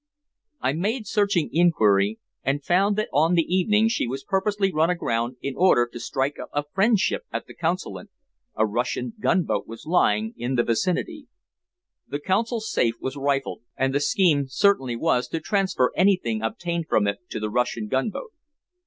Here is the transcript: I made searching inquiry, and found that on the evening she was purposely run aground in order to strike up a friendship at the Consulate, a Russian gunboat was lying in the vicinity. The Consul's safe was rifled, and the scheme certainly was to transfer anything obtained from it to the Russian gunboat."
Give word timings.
I 0.61 0.73
made 0.73 1.05
searching 1.05 1.51
inquiry, 1.53 2.17
and 2.41 2.63
found 2.63 2.95
that 2.95 3.07
on 3.13 3.35
the 3.35 3.43
evening 3.43 3.87
she 3.87 4.07
was 4.07 4.23
purposely 4.23 4.73
run 4.73 4.89
aground 4.89 5.37
in 5.43 5.53
order 5.55 5.87
to 5.93 5.99
strike 5.99 6.39
up 6.39 6.49
a 6.53 6.63
friendship 6.73 7.23
at 7.31 7.45
the 7.45 7.53
Consulate, 7.53 8.09
a 8.55 8.65
Russian 8.65 9.13
gunboat 9.21 9.67
was 9.67 9.85
lying 9.85 10.33
in 10.35 10.55
the 10.55 10.63
vicinity. 10.63 11.27
The 12.07 12.19
Consul's 12.19 12.71
safe 12.71 12.95
was 12.99 13.15
rifled, 13.15 13.61
and 13.77 13.93
the 13.93 13.99
scheme 13.99 14.47
certainly 14.47 14.95
was 14.95 15.27
to 15.27 15.39
transfer 15.39 15.91
anything 15.95 16.41
obtained 16.41 16.87
from 16.89 17.05
it 17.05 17.19
to 17.29 17.39
the 17.39 17.51
Russian 17.51 17.87
gunboat." 17.87 18.31